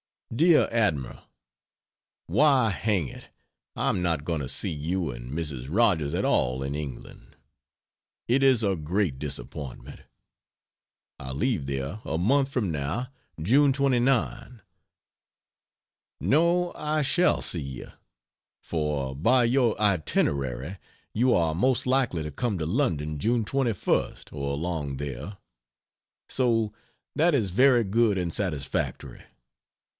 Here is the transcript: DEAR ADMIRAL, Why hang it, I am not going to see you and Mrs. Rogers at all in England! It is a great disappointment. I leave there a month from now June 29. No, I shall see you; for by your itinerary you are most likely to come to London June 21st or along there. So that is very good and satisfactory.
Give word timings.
DEAR 0.35 0.67
ADMIRAL, 0.71 1.19
Why 2.25 2.69
hang 2.71 3.07
it, 3.09 3.25
I 3.75 3.89
am 3.89 4.01
not 4.01 4.23
going 4.23 4.39
to 4.39 4.49
see 4.49 4.71
you 4.71 5.11
and 5.11 5.29
Mrs. 5.31 5.67
Rogers 5.69 6.13
at 6.15 6.23
all 6.25 6.63
in 6.63 6.73
England! 6.73 7.35
It 8.29 8.41
is 8.41 8.63
a 8.63 8.77
great 8.77 9.19
disappointment. 9.19 9.99
I 11.19 11.33
leave 11.33 11.65
there 11.67 11.99
a 12.05 12.17
month 12.17 12.49
from 12.49 12.71
now 12.71 13.09
June 13.39 13.73
29. 13.73 14.61
No, 16.21 16.73
I 16.73 17.01
shall 17.03 17.41
see 17.43 17.59
you; 17.61 17.91
for 18.63 19.13
by 19.13 19.43
your 19.43 19.79
itinerary 19.79 20.77
you 21.13 21.33
are 21.35 21.53
most 21.53 21.85
likely 21.85 22.23
to 22.23 22.31
come 22.31 22.57
to 22.57 22.65
London 22.65 23.19
June 23.19 23.43
21st 23.43 24.31
or 24.33 24.53
along 24.53 24.97
there. 24.97 25.37
So 26.29 26.73
that 27.15 27.35
is 27.35 27.51
very 27.51 27.83
good 27.83 28.17
and 28.17 28.33
satisfactory. 28.33 29.23